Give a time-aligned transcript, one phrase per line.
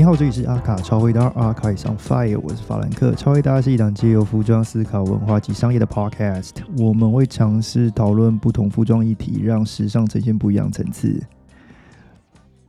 [0.00, 3.14] 你好，这里是阿卡超回答，阿卡上 fire，我是法兰克。
[3.14, 11.22] 超回答是一档借由服装思考文化及商业的 podcast，我们会尝试讨论不同服装议题，让时尚呈现不一样层次。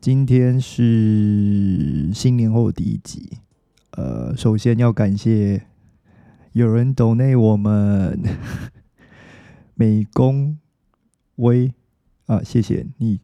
[0.02, 3.38] 今天是新年后第一集，
[3.92, 5.68] 呃，首先要感谢
[6.52, 8.22] 有人 donate 我们
[9.76, 10.58] 美工
[11.38, 11.74] 微
[12.26, 13.22] 啊，谢谢你。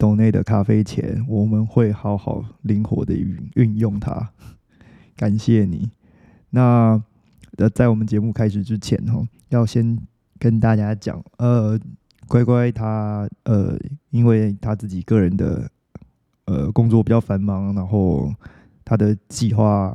[0.00, 4.30] 岛内的咖啡钱，我们会好好灵活的运运用它。
[5.14, 5.90] 感谢你。
[6.48, 6.98] 那
[7.58, 9.98] 呃，在我们节目开始之前，哈，要先
[10.38, 11.78] 跟大家讲，呃，
[12.26, 15.70] 乖乖他呃，因为他自己个人的
[16.46, 18.34] 呃工作比较繁忙，然后
[18.82, 19.94] 他的计划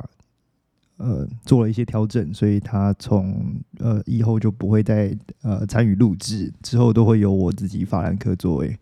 [0.98, 8.78] 呃做了一些调整，所以他从呃以后就不会再呃参与录制，之后都会由我自己法兰克作为。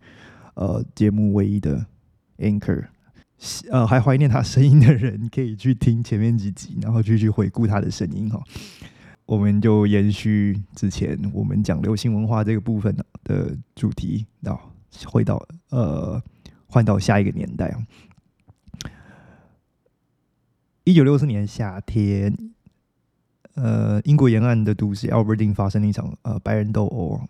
[0.55, 1.87] 呃，节目唯一的
[2.39, 2.87] anchor，
[3.71, 8.43] 呃，还怀念他声音的人可以去听前面几集，然后继续回顾他的声音哈。
[9.27, 12.95] 我们就延续之前我们讲流行文化这个部分
[13.25, 14.71] 的主题，然后
[15.07, 16.23] 回到呃，
[16.67, 17.87] 换到下一个年代啊。
[20.85, 22.37] 一九六四年夏天，
[23.55, 27.21] 呃，英国沿岸的都市 Albert 发生了一场呃白人斗殴。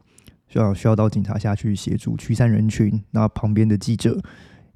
[0.54, 4.22] 需要需要到警察下去协助驱散人群，那旁边的记者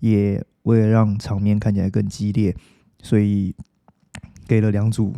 [0.00, 2.52] 也为了让场面看起来更激烈，
[3.00, 3.54] 所以
[4.48, 5.14] 给了两组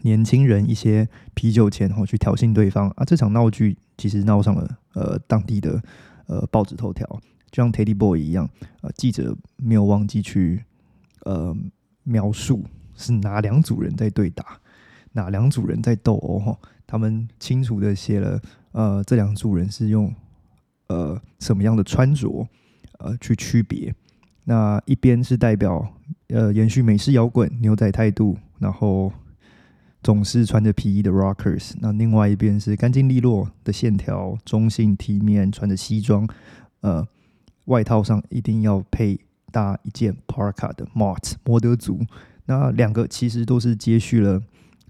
[0.00, 3.04] 年轻人一些啤酒钱，然后去挑衅对方啊。
[3.04, 5.82] 这场闹剧其实闹上了呃当地的
[6.26, 7.06] 呃报纸头条，
[7.50, 8.48] 就像 Teddy Boy 一样，
[8.80, 10.64] 呃记者没有忘记去
[11.24, 11.54] 呃
[12.02, 12.64] 描述
[12.94, 14.58] 是哪两组人在对打，
[15.12, 18.40] 哪两组人在斗殴哈，他们清楚的写了。
[18.76, 20.14] 呃，这两组人是用
[20.88, 22.46] 呃什么样的穿着
[22.98, 23.94] 呃去区别？
[24.44, 25.94] 那一边是代表
[26.28, 29.10] 呃延续美式摇滚牛仔态度，然后
[30.02, 31.72] 总是穿着皮衣的 Rockers。
[31.80, 36.28] 那另外一边是干净利落的线条，中性体面，穿着西装，
[36.82, 37.08] 呃，
[37.64, 39.18] 外套上一定要配
[39.50, 42.00] 搭一件 Parka 的 Mart 摩德族。
[42.44, 44.42] 那两个其实都是接续了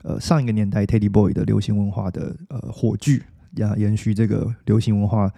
[0.03, 3.23] 呃上一个年代 Teddy Boy 的流行文化的呃火炬。
[3.57, 5.31] 呀，延续这个流行文化，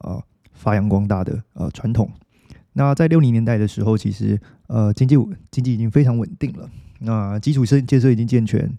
[0.00, 0.22] 呃，
[0.52, 2.10] 发扬光大的呃传统。
[2.74, 5.14] 那在六零年代的时候，其实呃经济
[5.50, 8.72] 经济已经非常稳定了，那基础设建设已经健全，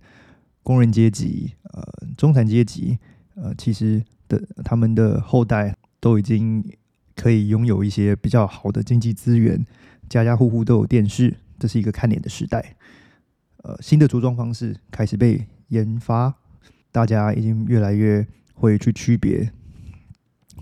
[0.64, 1.84] 工人阶级、呃
[2.18, 2.98] 中产阶级，
[3.36, 6.64] 呃其实的他们的后代都已经
[7.16, 9.64] 可以拥有一些比较好的经济资源，
[10.10, 12.76] 家家户户都有电视，这是一个看脸的时代。
[13.58, 16.34] 呃，新的着装方式开始被研发，
[16.92, 18.26] 大家已经越来越。
[18.54, 19.52] 会去区别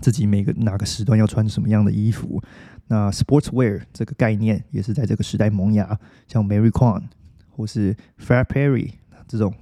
[0.00, 2.42] 自己每个哪个时段要穿什么样的衣服。
[2.88, 7.04] 那 sportswear 这个概念也是在这个时代萌芽，像 Mary Quant
[7.48, 8.92] 或是 Fred Perry
[9.26, 9.54] 这种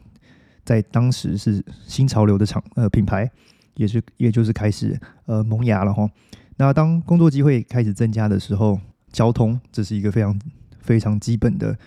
[0.65, 3.31] 在当时是新潮流的厂呃品牌，
[3.75, 6.11] 也是也就是开始呃萌芽了哈。
[6.57, 8.81] 那当工作机会开始增加的时候，
[9.13, 10.41] 交通这是一个非常
[10.81, 11.79] 非常基本的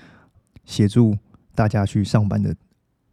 [0.66, 1.18] 协助
[1.56, 2.56] 大家去上班的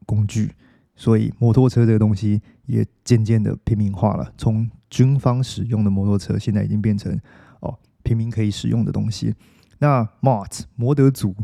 [0.06, 0.52] 工具。
[0.94, 2.40] 所以摩托车这个东西
[2.70, 7.18] 也渐渐的平民化了，从军方使用的摩托车，现在已经变成
[7.60, 9.34] 哦平民可以使用的东西。
[9.78, 11.34] 那 Mart 摩德族，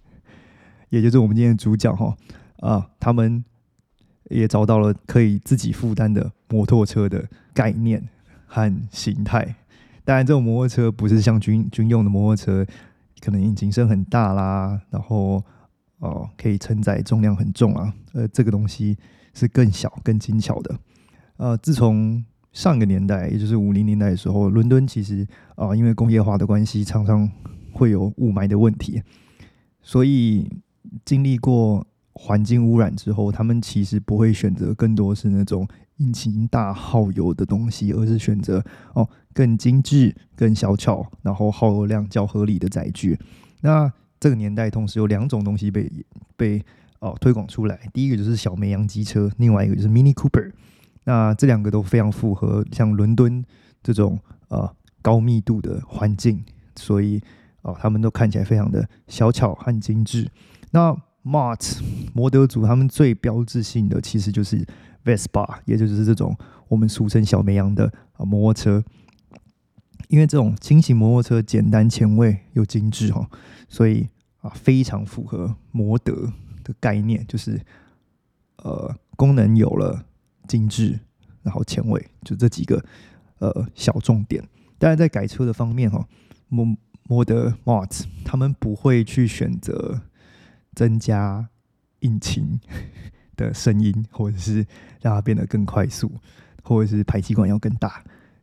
[0.90, 2.16] 也就是我们今天的主角哈
[2.60, 3.44] 啊，他们
[4.30, 8.08] 也找到了可以自己负担的摩托车的概念
[8.46, 9.56] 和形态。
[10.04, 12.66] 当然，这种摩托车不是像军军用的摩托车，
[13.20, 15.42] 可能引擎声很大啦，然后。
[16.00, 18.98] 哦，可以承载重量很重啊，呃，这个东西
[19.34, 20.78] 是更小、更精巧的。
[21.36, 25.26] 呃，自从上个年代，也就是五零年代的时候，伦敦其实
[25.56, 27.28] 啊，因为工业化的关系，常常
[27.72, 29.02] 会有雾霾的问题，
[29.82, 30.48] 所以
[31.04, 35.66] 经历过环境污染之后，他们其实不会选择更多是那种
[35.96, 38.64] 引擎大耗油的东西，而是选择
[38.94, 43.18] 哦更精致、更小巧，然后耗油量较合理的载具。
[43.62, 45.90] 那这个年代同时有两种东西被
[46.36, 46.64] 被
[47.04, 50.50] 哦推广出来，第一个就是小绵羊机车，另外一个就是 Mini Cooper。
[51.04, 53.44] 那这两个都非常符合像伦敦
[53.82, 54.18] 这种
[54.48, 56.42] 呃高密度的环境，
[56.76, 57.20] 所以
[57.60, 60.30] 哦他们都看起来非常的小巧和精致。
[60.70, 61.78] 那 Mart
[62.14, 64.66] 摩德族他们最标志性的其实就是
[65.04, 66.34] Vespa，也就是这种
[66.68, 68.84] 我们俗称小绵羊的啊摩托车。
[70.08, 73.28] 因为这种轻型摩托车简单前卫又精致哈，
[73.68, 74.08] 所以
[74.40, 76.32] 啊非常符合摩德
[76.64, 77.60] 的概念，就是
[78.56, 80.04] 呃功能有了，
[80.48, 80.98] 精致
[81.42, 82.84] 然后前卫，就这几个
[83.38, 84.42] 呃小重点。
[84.78, 86.04] 当然在改车的方面哈，
[86.48, 90.00] 摩摩的 mods，他们不会去选择
[90.74, 91.48] 增加
[92.00, 92.58] 引擎
[93.36, 94.66] 的声音，或者是
[95.00, 96.10] 让它变得更快速，
[96.62, 98.02] 或者是排气管要更大，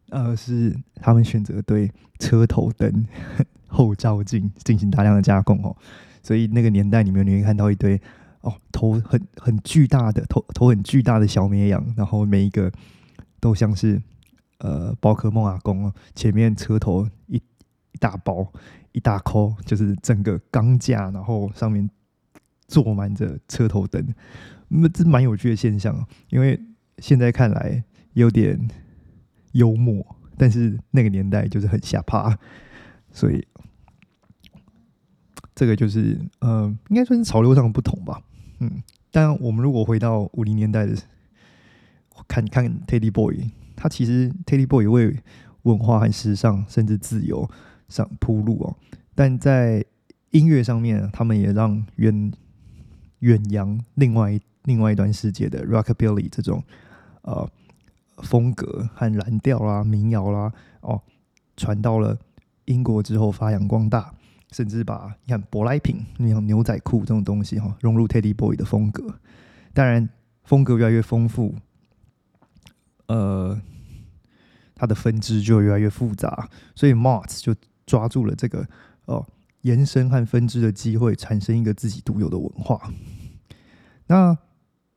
[0.10, 3.06] 而是他们选择对车头灯
[3.68, 5.76] 后照镜进行大量的加工哦。
[6.22, 8.00] 所以那个年代里面，你会看到一堆
[8.42, 12.72] 哦头很很巨大的头头很巨大的小绵羊，然后每一个
[13.40, 14.02] 都像是
[14.60, 17.42] 呃宝可梦阿公哦，前面车头一。
[17.94, 18.52] 一大包
[18.94, 21.88] 一大扣，就是整个钢架，然后上面
[22.68, 24.16] 坐满着车头灯，
[24.70, 26.08] 那这蛮有趣的现象。
[26.30, 26.60] 因为
[27.00, 27.84] 现在看来
[28.14, 28.58] 有点
[29.52, 30.04] 幽默，
[30.38, 32.36] 但是那个年代就是很吓怕，
[33.12, 33.46] 所以
[35.62, 38.20] 这个就是呃，应该算是潮流上的不同吧。
[38.58, 38.82] 嗯，
[39.12, 40.96] 但我们如果回到五零年代的
[42.28, 45.16] 看看 Teddy Boy，他其实 Teddy Boy 为
[45.62, 47.48] 文化和时尚甚至自由。
[47.88, 48.76] 上铺路哦，
[49.14, 49.86] 但在
[50.32, 52.32] 音乐上面，他们也让远
[53.20, 56.64] 远洋另外另外一段世界的 rockabilly 这种
[57.24, 57.48] 呃
[58.24, 61.02] 风格和蓝调啦、民谣啦哦，
[61.56, 62.18] 传到了
[62.64, 64.14] 英国之后发扬光大，
[64.52, 69.20] 甚至把你看舶来品，你像牛仔裤这种东西哈，融入 Teddy Boy 的风格。
[69.74, 70.08] 当然，
[70.44, 71.56] 风格越来越丰富，
[73.08, 73.60] 呃，
[74.76, 77.56] 它的分支就越来越复杂，所以 Mart 就。
[77.88, 78.66] 抓住了这个
[79.06, 79.28] 哦
[79.62, 82.90] 延伸和分支的机会，产生一个自己独有的文化。
[84.08, 84.38] 那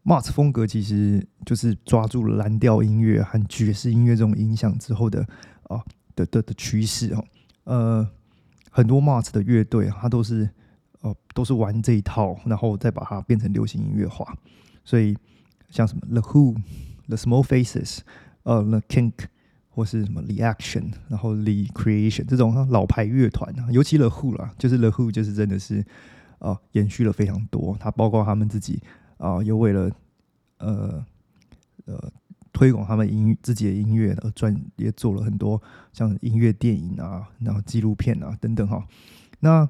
[0.04, 5.26] Mars 风格其实就是抓住了蓝调音乐和爵士音乐这种影响之后的
[5.64, 5.82] 哦
[6.14, 7.24] 的的的趋势哦。
[7.64, 8.08] 呃，
[8.74, 10.50] 很多 Mars 的乐队它都是
[11.00, 14.36] 哦都是玩这一套，然后再把它变成流行音乐化。
[14.84, 15.16] 所以
[15.70, 16.56] 像什么 The Who、
[17.06, 18.00] The Small Faces、
[18.42, 19.12] 呃 The Kink。
[19.76, 25.84] 或是什么 The Action，然后 The Creation 这种老牌乐团啊，尤其 The Who 啦，就是 The Who 就是真的是
[26.38, 27.76] 啊延续了非常多。
[27.80, 28.80] 它包括他们自己
[29.18, 29.90] 啊，又为了
[30.58, 31.04] 呃
[31.86, 32.12] 呃
[32.54, 35.60] 推广他们音自己的音乐而专也做了很多
[35.92, 38.82] 像音乐电影啊，然后纪录片啊等等哈。
[39.40, 39.68] 那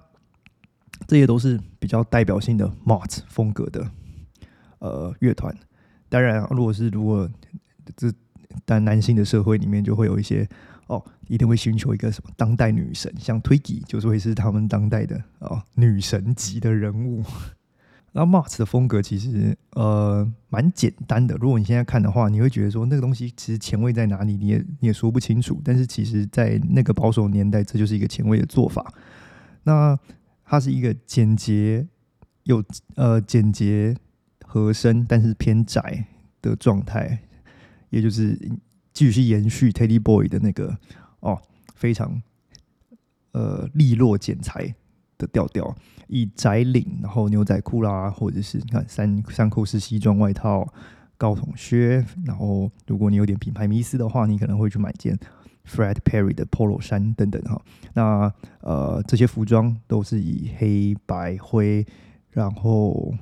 [1.09, 3.91] 这些都是比较代表性的 Mart 风格的
[4.79, 5.53] 呃乐团。
[6.09, 7.29] 当然，如果是如果
[7.97, 8.13] 这
[8.65, 10.49] 但男性的社会里面就会有一些
[10.87, 17.25] 哦，一定会寻求一个什么当代女神，像 Twiggy 就是会是他们当代的哦女神级的人物。
[18.17, 25.61] 那 Mars 的风格其实呃蛮简单的，如果你现在看的话，你会觉得说那个东西其实前卫在哪里，你也你也说不清楚。
[25.65, 28.95] 但是其实，在那个保守年代，这就是一个前卫的做法。
[29.65, 29.99] 那
[30.45, 31.85] 它是一个简洁
[32.45, 32.63] 有
[32.95, 33.97] 呃简洁
[34.47, 36.07] 合身，但是偏窄
[36.41, 37.19] 的状态。
[37.91, 38.39] 也就是
[38.93, 40.77] 继续延续 Teddy Boy 的那个
[41.21, 41.41] 哦，
[41.75, 42.23] 非常
[43.33, 44.75] 呃利落剪裁
[45.19, 45.75] 的调调，
[46.09, 50.67] 以窄领，然后牛仔裤啦，或者是你看三三扣式西装外套、
[51.17, 55.19] 高筒靴，然后如果你有点品牌迷思的话，你可能会去买件
[55.67, 57.61] Fred Perry 的 Polo 衫等等哈。
[57.95, 61.87] 那呃这些服装都是以黑白灰，
[62.31, 63.15] 然后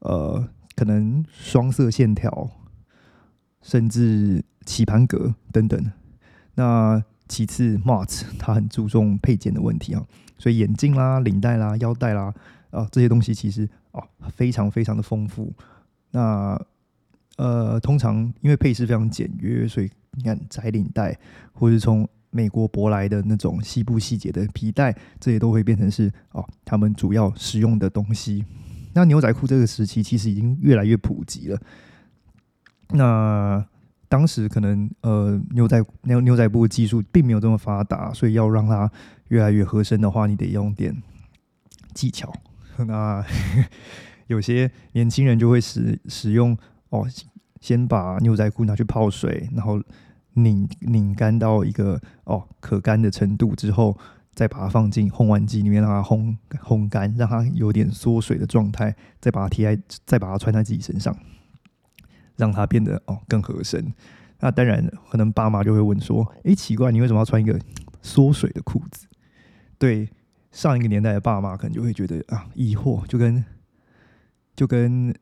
[0.00, 2.50] 呃可能双色线条。
[3.60, 5.92] 甚至棋盘格等等。
[6.54, 10.02] 那其次，Mart 它 很注重配件的问题啊，
[10.38, 12.32] 所以眼镜啦、领带啦、腰带啦
[12.70, 14.02] 啊这些东西其实哦
[14.34, 15.52] 非常非常的丰富。
[16.10, 16.60] 那
[17.36, 21.16] 呃，通常因为配饰非常简约，所以你看窄领带，
[21.52, 28.44] 或是从美国舶来的那种西部细节的皮带，这些都会变成是哦他们主要使用的东西。
[28.94, 31.60] 那牛仔裤这个时期其实已经越来越普及了。
[32.90, 33.64] 那
[34.08, 38.90] 当时可能呃牛仔牛牛仔布技术并没有这么发达，所以要让它
[39.28, 40.96] 越来越合身的话，你得用点
[41.94, 42.32] 技巧。
[42.86, 43.24] 那
[44.28, 46.56] 有些年轻人就会使使用
[46.90, 47.06] 哦，
[47.60, 49.82] 先把牛仔裤拿去泡水，然后
[50.34, 53.98] 拧拧干到一个哦可干的程度之后，
[54.32, 61.14] 再把它放进烘完机里面让它烘烘干，让它有点缩水的状态，再把它贴在再把它穿在自己身上。
[62.38, 63.92] 让它变得哦更合身，
[64.38, 67.60] 那当然可能爸妈就会问说：“哎，奇怪，你为什么要穿一个
[68.00, 69.08] 缩水的裤子？”
[69.76, 70.08] 对
[70.52, 73.44] 上一个年代的爸妈可能就会觉得啊疑惑，就跟
[74.54, 75.12] 就跟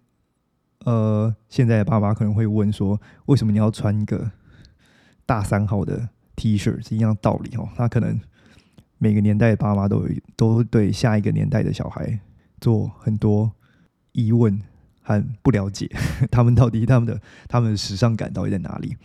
[0.85, 4.31] 呃现在的爸妈可能会问说：“为什么你要穿一个
[5.25, 7.69] 大三号的 T 恤？”是一样道理哦。
[7.79, 8.21] 那可能
[8.99, 10.07] 每个年代的爸妈都
[10.37, 12.21] 都对下一个年代的小孩
[12.61, 13.53] 做很多
[14.13, 14.61] 疑问。
[15.07, 15.89] 很不了解
[16.31, 18.97] 他们到底他们的他们的时尚感到底在哪里？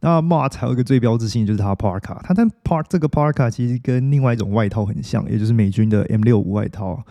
[0.00, 7.04] 那 Mart 还有一个最标志性就是它 Parka，它但 Park 这个 Parka 其实跟另外一种外套很像，也就是美军的 M 六五外套。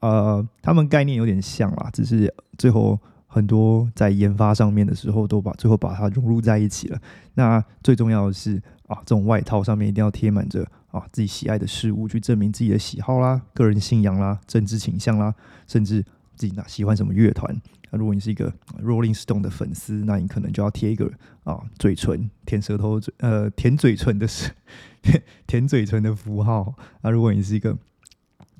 [0.00, 6.98] 呃，他们概念有点像啦，只是最后很多在研发上面的时候都把最后把它融入在一起了。
[7.34, 15.34] 那最重要的是啊，这种外套上面一定要贴满着啊自己喜爱的事物，去证明自己的喜好啦、个人信仰啦、政治倾向啦，
[15.66, 16.04] 甚至
[16.36, 17.60] 自己哪喜欢什么乐团。
[17.90, 18.52] 那如果你是一个
[18.82, 21.10] Rolling Stone 的粉丝，那你可能就要贴一个
[21.44, 24.50] 啊嘴唇舔舌头嘴呃舔嘴唇的是
[25.46, 26.74] 舔嘴唇的符号。
[27.02, 27.78] 那如果你是一个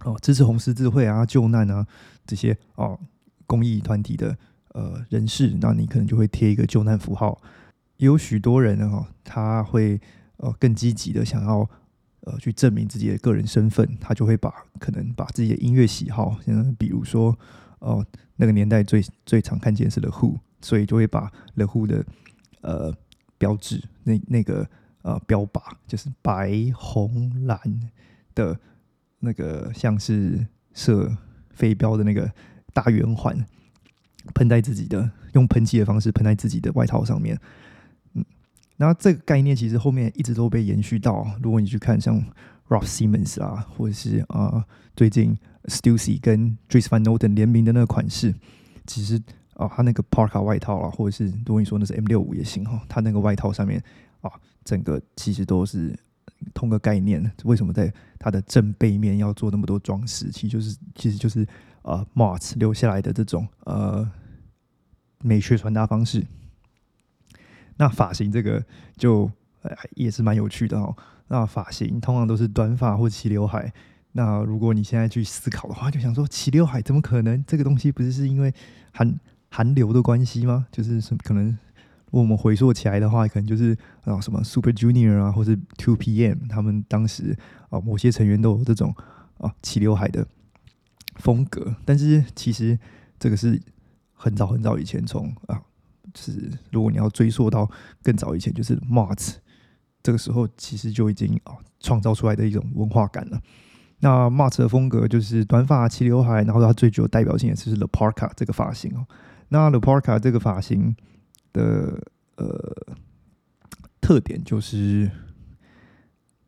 [0.05, 1.87] 哦支持红十字会啊救难啊
[2.25, 2.99] 这些哦
[3.47, 4.37] 公益团体的
[4.69, 7.41] 呃人士，那你可能就会贴一个救难符号。
[7.97, 10.01] 也有许多人哈，他会
[10.37, 11.69] 呃更积极的想要
[12.21, 17.37] 呃去证明自己的个人身份，他就会把可能把自己的音乐喜好，像比如说
[17.87, 18.07] 哦。
[18.39, 22.05] 那个年代最最常看见是 The Who，所以就会把 The Who 的
[22.61, 22.95] 呃
[23.39, 24.69] 标志那那个
[25.01, 27.59] 呃标靶就是白红蓝
[28.35, 28.61] 的
[29.21, 31.11] 那个像是射
[31.49, 32.31] 飞镖的那个
[32.75, 33.43] 大圆环
[34.35, 37.41] 喷在自己的用喷漆的方式喷在自己的外套上面，
[38.13, 38.23] 嗯，
[38.77, 42.23] 然后这个概念其实后面一直都被延续到，如果你去看像
[42.69, 44.63] Rob Simmons 啊，或者是啊
[44.95, 45.39] 最近。
[45.67, 48.35] Stussy 跟 Dries Van Noten 联名的那个款式，
[48.87, 49.21] 其实
[49.55, 53.83] 啊，他那个 Parka 外套啊，或者是如果你说那是 M 六五也行哈，他那个外套上面
[54.21, 54.31] 啊，
[54.65, 55.99] 整个其实都是
[56.55, 57.33] 同个概念。
[57.45, 60.31] 为什么在它的正背面要做那么多装饰？
[60.31, 61.47] 其实就是其实就是
[61.83, 64.09] 呃 Mart 留下来的这种呃
[65.23, 66.25] 美学传达方式。
[67.79, 68.65] 那发型这个
[68.97, 69.31] 就
[69.95, 70.97] 也是蛮有趣的哦。
[71.29, 73.73] 那发型通常都是短发或齐刘海。
[74.17, 77.45] 那如果你现在去思考的话，就想说齐刘海怎么可能？
[77.47, 78.51] 这个东西不是是因为
[78.91, 79.15] 韩
[79.51, 80.67] 韩流的关系吗？
[80.73, 81.49] 就是可能，
[82.07, 87.37] 如果我们回溯起来的话，可能就是啊什么 Super Junior 啊，或是 Two PM，他们当时
[87.69, 88.95] 啊某些成员都有这种
[89.37, 90.27] 啊齐刘海的
[91.17, 91.77] 风格。
[91.85, 92.79] 但是其实
[93.19, 93.61] 这个是
[94.15, 95.61] 很早很早以前，从啊
[96.15, 97.71] 是如果你要追溯到
[98.03, 99.35] 更早以前，就是 Mart
[100.03, 103.39] 这个时候，其实就已经啊创造出来的一种文化感了。
[104.01, 109.07] 那 Mart 的风格就是短发、齐刘海，然后它最具有代表性的是 The Parka 这个发型哦。
[109.49, 110.95] 那 The Parka 这个发型
[111.53, 111.99] 的
[112.37, 112.95] 呃
[114.01, 115.11] 特点就是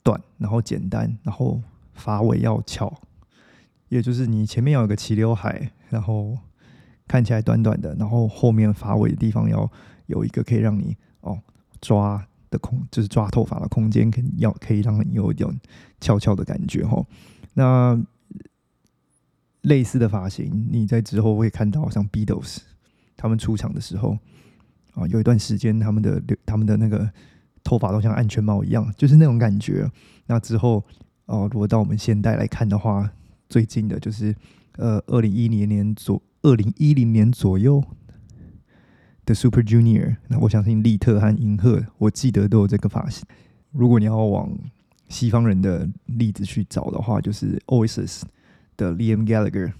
[0.02, 1.62] 短，然后简单，然后
[1.94, 3.00] 发尾要翘，
[3.88, 6.36] 也就是你前面要有个齐刘海，然后
[7.06, 9.68] 看起来短短的，然后后面发尾的地方要
[10.06, 11.40] 有一个可以让你哦
[11.80, 15.48] 抓的空，就是抓头发的空间，可要可以让你有一点
[16.00, 17.02] 翘翘的感觉哈。
[17.58, 18.00] 那
[19.62, 22.58] 类似的发型，你在之后会看到，像 Beatles
[23.16, 24.16] 他们出场的时候
[24.94, 27.10] 啊，有一段时间他们的他们的那个
[27.64, 29.90] 头发都像安全帽一样，就是那种感觉。
[30.26, 30.84] 那之后
[31.26, 33.10] 哦，如果到我们现代来看的话，
[33.48, 34.32] 最近的就是
[34.76, 37.82] 呃，二零一零年左二零一零年左右
[39.26, 43.26] 的 Super Junior，那我相信利特和银赫，我记得都有这个发型。
[43.72, 44.56] 如果你要往
[45.08, 48.22] 西方人的例子去找的话，就是 Oasis
[48.76, 49.72] 的 Liam Gallagher，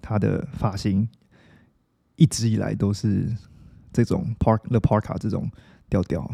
[0.00, 1.08] 他的发型
[2.16, 3.34] 一直以来都是
[3.92, 5.50] 这种 Park the Parka 这种
[5.88, 6.28] 调调，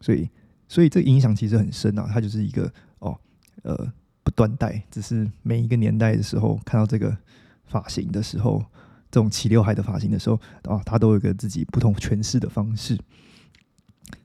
[0.00, 0.28] 所以
[0.68, 2.08] 所以这影响其实很深啊。
[2.12, 3.18] 他就是一个哦
[3.62, 3.92] 呃
[4.22, 7.16] 不断代，只是每一个年代的时候看到这个
[7.64, 8.64] 发型的时候，
[9.10, 12.98] 这种齐刘海的发型的时候啊，他都有一个自己不同诠释的方式。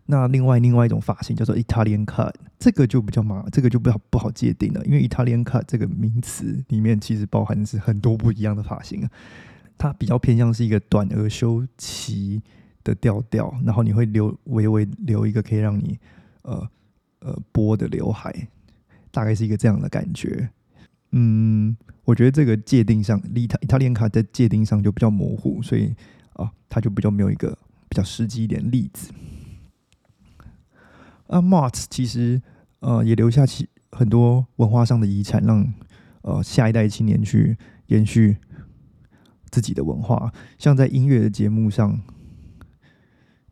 [0.08, 9.10] 那另外另外一种发型叫做 Italian cut，这个就比较麻，这个就不好不好界定了，因为 Italian cut 这个名词里面其实包含的是很多不一样的发型啊。
[9.78, 12.42] 它比较偏向是一个短而修齐
[12.84, 16.00] 的调调，然后你会留微微留一个可以让你
[16.44, 16.70] 呃
[17.20, 18.48] 呃拨的刘海，
[19.12, 20.50] 大概是一个这样的感觉。
[21.12, 25.94] 嗯，我觉得这个界定上，Italian cut 在界定上就比较模糊，所以
[26.34, 27.50] 啊，它就比较没有一个
[27.90, 29.12] 比较实际一点例子。
[31.28, 32.42] 啊，Mart 其实
[32.80, 35.74] 呃也留下其很多文化上的遗产，让
[36.22, 38.38] 呃下一代青年去延续
[39.50, 40.32] 自己的文化。
[40.58, 42.00] 像在音乐的节目上，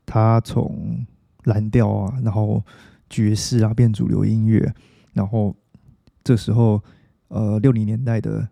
[0.06, 1.06] 他从
[1.46, 2.64] 蓝调啊，然后
[3.10, 4.74] 爵士啊变主流音乐，
[5.14, 5.56] 然后
[6.24, 6.84] 这时候
[7.30, 8.48] 呃六零年代的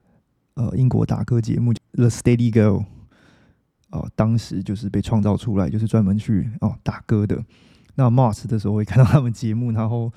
[0.56, 2.80] 呃英国打歌节目《The Steady Girl》
[3.92, 7.44] 哦，当时就是被创造出来，就是专门去哦打歌的。
[7.96, 10.12] 那 Mars 的时候会看到他们节目，然后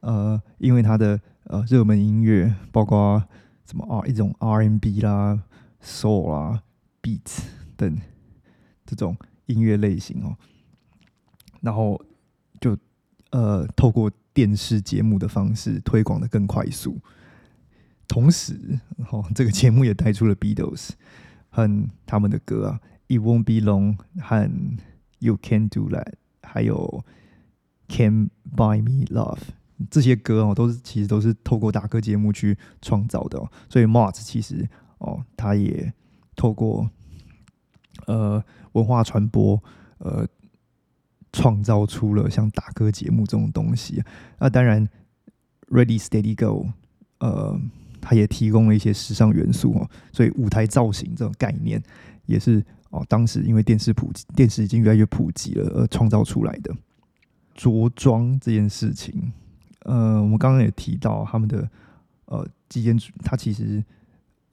[0.00, 3.22] 呃，因为他的呃热门音乐，包括
[3.64, 5.42] 什么 R 一种 R&B 啦、
[5.82, 6.62] Soul 啦、
[7.02, 7.40] Beats
[7.76, 7.98] 等
[8.84, 10.36] 这种音乐类型哦，
[11.60, 12.00] 然后
[12.60, 12.76] 就
[13.30, 16.98] 呃透过电视节目的方式推广的更快速。
[18.08, 18.78] 同时，
[19.10, 20.90] 哦，这个节目也带出了 Beatles
[21.48, 22.80] 和他们的歌啊，
[23.12, 24.48] 《It Won't Be Long》和
[25.18, 26.04] 《You Can Do That》，
[26.46, 27.04] 还有
[27.94, 29.38] 《Can Buy Me Love》
[29.90, 33.50] 这些歌哦，都是其实都是透过打歌节目去创造的哦。
[33.68, 35.92] 所以 Mart 其实哦，他也
[36.34, 36.88] 透过
[38.06, 39.62] 呃文化传播
[39.98, 40.26] 呃，
[41.32, 44.02] 创造出了像打歌节目这种东西。
[44.38, 44.88] 那当然
[45.68, 46.68] ，Ready Steady Go，
[47.18, 47.60] 呃。
[48.08, 51.82] 它也提供了一些时尚元素哦，所以舞台造型这种概念
[52.26, 56.74] 也是哦，当时因为电视普及，电视已经越来越普及了而创造出来的。
[57.54, 59.32] 着装这件事情，
[59.84, 61.68] 呃，我们刚刚也提到他们的
[62.26, 63.82] 呃极简，它其实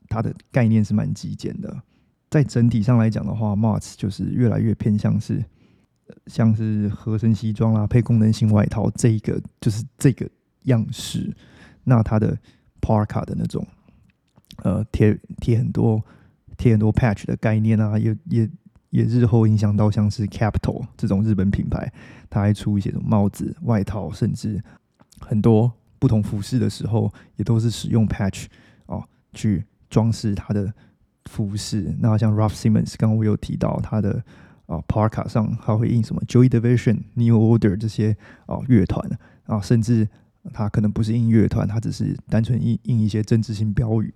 [0.08, 1.82] 它的概念是蛮极简的。
[2.30, 5.44] 在整体上来讲的话，Mars 就是越来越偏向是
[6.28, 10.28] 像是合身西装啦，配功能性外套这一个就是这个
[10.64, 11.36] 样式。
[11.84, 12.38] 那它的
[12.80, 13.68] Parka 的那种，
[14.64, 16.02] 呃，贴贴很多
[16.58, 18.50] 贴很多 patch 的概念啊，也也
[18.90, 21.92] 也日后影响到像是 Capital 这种日本品牌，
[22.30, 24.62] 它还出一些帽子、外套，甚至
[25.20, 28.46] 很多不同服饰的时候，也都是使用 patch
[28.86, 30.74] 哦去装饰它的
[31.26, 31.96] 服饰。
[32.00, 34.24] 那像 Ralph Simmons，刚刚我有提到他的
[34.66, 39.10] 啊 Parka 上还会印什么 Joy Division、New Order 这些哦乐团
[39.46, 40.08] 啊，甚至。
[40.52, 44.14] 他可能不是音乐团，他只是单纯印印一些政治性标语。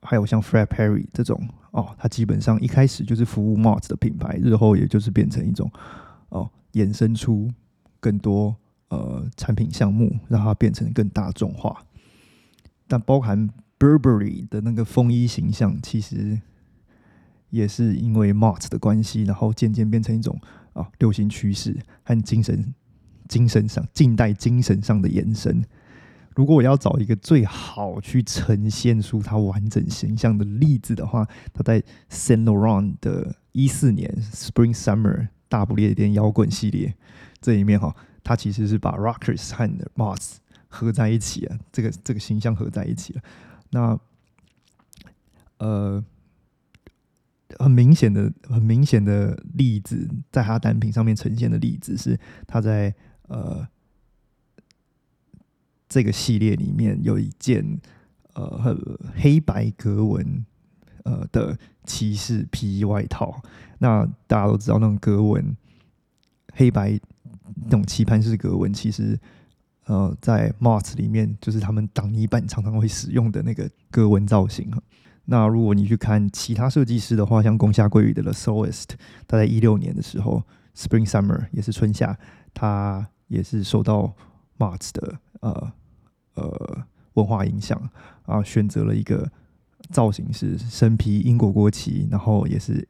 [0.00, 1.38] 还有像 Fred Perry 这种
[1.70, 5.70] 哦，它基本上一开始就是服务 Mart 的品牌，日后也就是变成一种
[6.30, 7.50] 哦，衍生出
[7.98, 8.54] 更多
[8.88, 11.84] 呃产品项目，让它变成更大众化。
[12.88, 16.40] 但包含 Burberry 的那个风衣形象，其实
[17.50, 20.40] 也是因为 Mart 的关系，然后渐渐变成一种
[20.72, 22.74] 啊流行趋势和精神。
[23.28, 25.64] 精神上，近代精神上的延伸。
[26.34, 36.94] 如果我要找一个最好去呈现出它完整形象的例子的话，他在 Saint Laurent 的一四年 Spring Summer 大不列颠摇滚系列
[37.40, 40.36] 这一面哈，他其实是把 Rockers 和 Mars
[40.68, 43.22] 合在一起啊，这个这个形象合在一起了。
[43.70, 43.98] 那
[45.58, 46.04] 呃。
[47.58, 52.16] 很明显的、很明显的例子，在他单品上面呈现的例子是，
[52.46, 52.94] 他在
[53.26, 53.66] 呃
[55.90, 57.78] 这个系列里面有一件
[58.32, 58.74] 呃
[59.16, 60.46] 黑白格纹
[61.04, 63.42] 呃的骑士皮衣外套。
[63.78, 65.54] 那大家都知道，那种格纹
[66.54, 66.98] 黑白
[67.64, 69.18] 那种棋盘式格纹，其实
[69.86, 74.70] 呃在 Mars 里面就是他们挡泥板常常会使用的那个格纹造型
[75.24, 78.86] 那如果你去看其他设计师的话，像宫下桂宇的 The Soloist，
[79.28, 80.42] 他在一六年的时候
[80.74, 82.18] ，Spring Summer 也是春夏，
[82.52, 84.12] 他也是受到
[84.58, 85.72] Mars 的呃
[86.40, 87.90] 呃文化影响
[88.24, 89.30] 啊，选择了一个
[89.90, 92.86] 造型是身披英国国旗，然后也是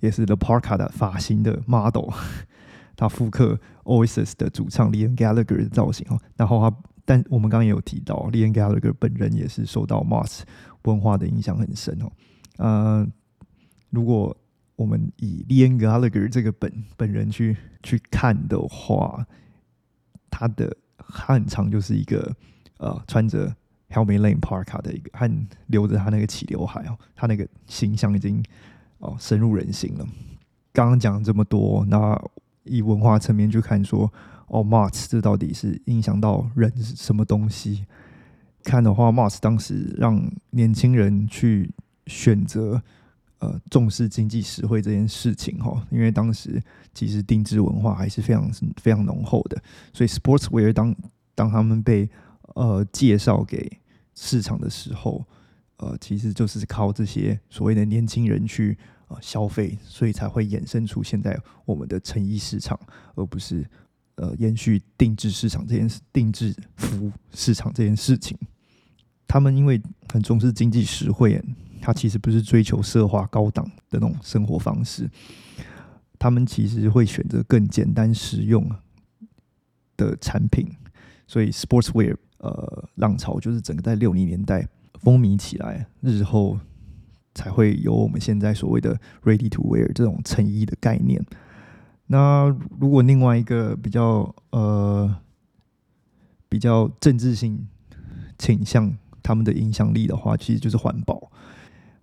[0.00, 2.10] 也是 The Parka 的发型的 model，
[2.96, 10.42] 他复刻 Oasis 的主唱 Liam Gallagher 的造型哦，然后他但我们刚刚也有提到，Liam Gallagher 本人也是受到 Mars。
[10.84, 12.10] 文化的影响很深哦，
[12.56, 13.06] 呃，
[13.90, 14.34] 如果
[14.76, 19.26] 我们以 Liam Gallagher 这个本本人去去看的话，
[20.30, 22.34] 他的他很长就是一个
[22.80, 23.54] 呃穿着
[23.90, 25.30] Helmet Lane Parka 的一个，和
[25.66, 28.42] 留着他那个起刘海哦，他那个形象已经
[28.98, 30.06] 哦深入人心了。
[30.72, 32.20] 刚刚讲这么多，那
[32.64, 34.12] 以文化层面去看，说
[34.46, 37.84] 哦，Mars 这到底是影响到人什么东西？
[38.62, 41.72] 看的话，Mars 当时让年轻人去
[42.06, 42.80] 选择
[43.38, 46.62] 呃重视经济实惠这件事情哈，因为当时
[46.94, 49.60] 其实定制文化还是非常非常浓厚的，
[49.92, 50.94] 所以 Sportswear 当
[51.34, 52.08] 当他们被
[52.54, 53.80] 呃介绍给
[54.14, 55.24] 市场的时候，
[55.76, 58.76] 呃其实就是靠这些所谓的年轻人去
[59.08, 62.78] 呃消费，所以才会衍生出现在我们的成衣市场，
[63.14, 63.66] 而不是。
[64.16, 68.36] 呃，延续定制市场这件事，定制服务市场这件事情，
[69.26, 69.80] 他们因为
[70.12, 71.42] 很重视经济实惠，
[71.80, 75.08] 他其实不是追求奢华高档的那种生活方式，
[76.18, 78.70] 他们其实会选择更简单实用
[79.96, 80.68] 的产品，
[81.26, 86.58] 所以 sportswear 呃浪潮就是整个在六零年代风靡起来，日后
[87.34, 91.24] 才会有我们现在所谓的 ready to wear 这种成衣的概念。
[92.06, 95.16] 那如果另外一个比较呃
[96.48, 97.68] 比较政治性
[98.36, 101.30] 倾向他们的影响力的话，其实就是环保。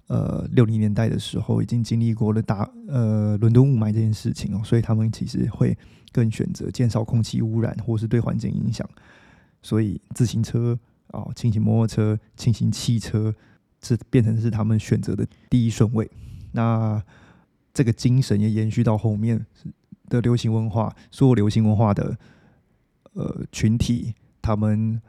[0.07, 5.77] 呃六零年代的时候已经经历过了大呃伦敦雾霾这件事情哦，所以他们其实会
[6.13, 8.89] 更选择减少空气污染或是对环境影响，
[9.61, 13.33] 所以自行车啊、轻型摩托车、轻型汽车，
[13.79, 16.09] 这变成是他们选择的第一顺位。
[16.51, 17.01] 那
[17.73, 19.45] 这个精神也延续到后面
[20.09, 22.17] 的流行文化，所有流行文化的
[23.13, 25.01] 呃群体，他们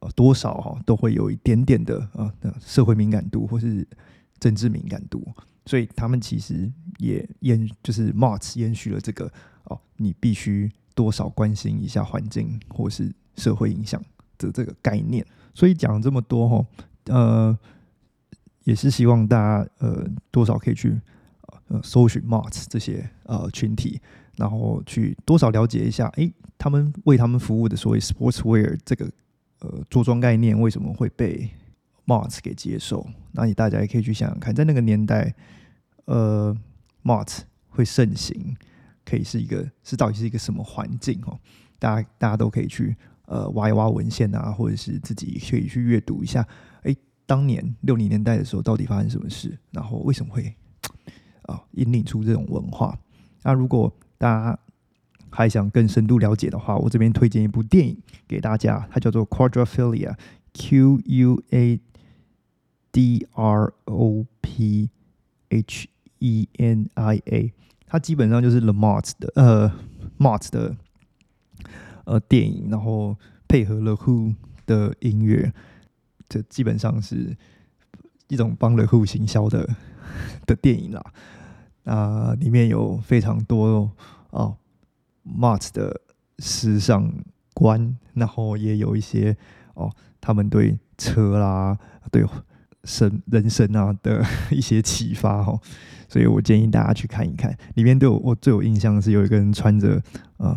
[0.00, 3.86] 呃多少哈都会有一点点的啊、呃、社会敏感度或是
[4.38, 5.26] 政治敏感度，
[5.66, 9.30] 所以他们其实也延就是 March 延续了这个
[9.64, 14.02] 哦，你必须多少关心一下环境或是社会影响
[14.38, 15.24] 的这个概念。
[15.54, 16.66] 所以讲这么多哈，
[17.06, 17.58] 呃，
[18.64, 21.00] 也是希望大家呃多少可以去
[21.68, 24.00] 呃搜寻 Marx 这些呃群体，
[24.36, 29.10] 然后去多少了解一下，诶，他们为他们服务的所谓 sportswear 这个
[29.60, 31.50] 呃着装概念为什么会被
[32.06, 33.06] Marx 给接受？
[33.32, 35.34] 那你大家也可以去想想看，在那个年代，
[36.06, 36.56] 呃
[37.02, 38.56] ，Marx 会盛行，
[39.04, 41.38] 可以是一个是到底是一个什么环境哦？
[41.78, 46.46] 大家大家都可以去呃挖一挖文献啊，或者是自己可以去阅读一下，
[46.82, 49.58] 诶，当年六零年代的时候到底发生什么事？
[49.70, 50.54] 然后为什么会
[51.46, 52.98] 啊引领出这种文化？
[53.42, 54.58] 那如果大家
[55.30, 57.96] 还想更深度了解的话，我这边推荐一部电影
[58.28, 61.80] 给大家，它叫做 Quadrophilia，Q U A
[62.92, 64.90] D R O P
[65.48, 67.52] H E N I A，
[67.86, 69.72] 它基本上就是 The Marx 的呃
[70.18, 70.76] Marx 的
[72.04, 73.16] 呃电影，然后
[73.48, 74.34] 配合了 Who
[74.66, 75.52] 的音乐，
[76.28, 77.36] 这基本上是
[78.28, 79.68] 一种帮了 Who 行销的
[80.46, 81.02] 的电影啦。
[81.84, 83.90] 啊、里面有非常多
[84.30, 84.56] 哦
[85.26, 86.00] Marx 的
[86.38, 87.12] 时尚
[87.54, 89.36] 观，然后也有一些
[89.74, 91.76] 哦他们对车啦、
[92.12, 92.24] 对
[92.84, 95.60] 生人生啊的 一些启发哦，
[96.08, 97.52] 所以我建议大家去看一看。
[97.74, 100.00] 里面对我我最有印象是有一个人穿着
[100.36, 100.56] 呃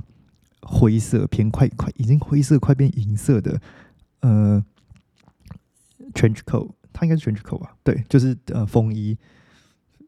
[0.65, 3.61] 灰色偏快快已经灰色快变银色的
[4.21, 4.65] 呃
[6.13, 7.75] trench coat，它应该是 trench coat 吧？
[7.83, 9.15] 对，就是呃风衣，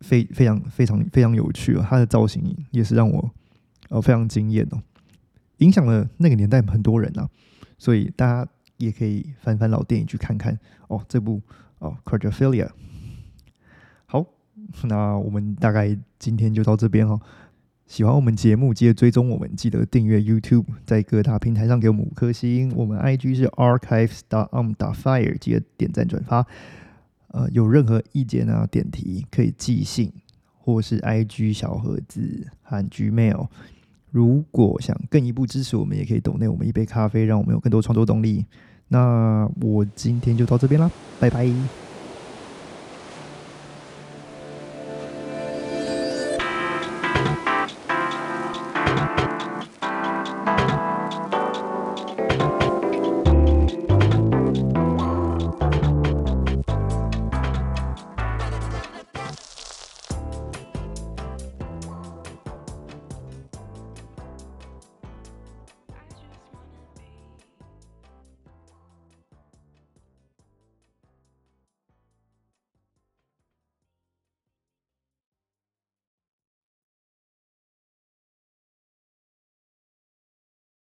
[0.01, 1.85] 非非常非常非常有趣哦。
[1.87, 3.31] 它的造型也是让我
[3.89, 4.81] 呃非常惊艳哦，
[5.59, 7.29] 影响了那个年代很多人啊，
[7.77, 11.05] 所以大家也可以翻翻老电影去看看哦。
[11.07, 11.41] 这部
[11.79, 12.71] 哦 q u a d r o p h i l i a
[14.07, 14.25] 好，
[14.85, 17.21] 那我们大概今天就到这边哦。
[17.87, 22.71] 喜欢我们节目，记得追踪我们，记得订阅 YouTube，在各大平台上给我们五颗星。
[22.75, 26.45] 我们 IG 是 archives dot on dot fire，记得点赞转发。
[27.29, 30.11] 呃，有任何意见啊、点题，可以寄信
[30.57, 33.47] 或是 IG 小盒子和 Gmail。
[34.11, 38.45] 如果想更一步支持我们，也可以抖内我们一杯咖啡，让我们有更多创作动力。
[38.89, 41.86] 那我今天就到这边啦，拜拜。